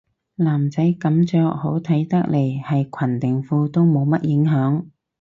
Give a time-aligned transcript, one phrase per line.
[0.37, 4.85] 男仔噉着好睇得嚟係裙定褲都冇乜影響